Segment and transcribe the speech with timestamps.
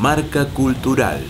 [0.00, 1.24] Marca Cultural.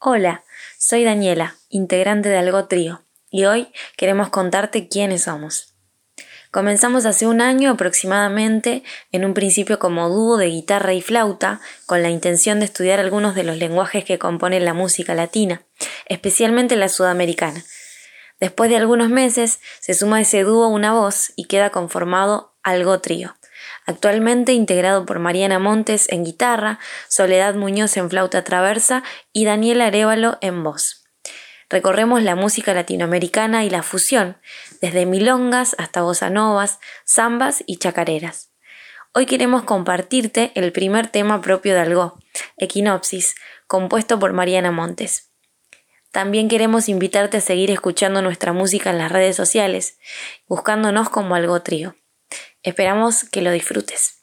[0.00, 0.42] Hola,
[0.76, 5.76] soy Daniela, integrante de Algo Trío, y hoy queremos contarte quiénes somos.
[6.50, 8.82] Comenzamos hace un año aproximadamente,
[9.12, 13.36] en un principio como dúo de guitarra y flauta, con la intención de estudiar algunos
[13.36, 15.62] de los lenguajes que componen la música latina,
[16.06, 17.64] especialmente la sudamericana.
[18.40, 23.00] Después de algunos meses se suma a ese dúo una voz y queda conformado Algo
[23.00, 23.36] Trío
[23.86, 29.02] actualmente integrado por Mariana Montes en guitarra, Soledad Muñoz en flauta traversa
[29.32, 31.04] y Daniel Arevalo en voz.
[31.68, 34.36] Recorremos la música latinoamericana y la fusión,
[34.80, 38.50] desde milongas hasta bossa novas, zambas y chacareras.
[39.12, 42.18] Hoy queremos compartirte el primer tema propio de Algo,
[42.56, 43.36] Equinopsis,
[43.68, 45.30] compuesto por Mariana Montes.
[46.10, 49.98] También queremos invitarte a seguir escuchando nuestra música en las redes sociales,
[50.48, 51.94] buscándonos como Algo Trío.
[52.62, 54.22] Esperamos que lo disfrutes.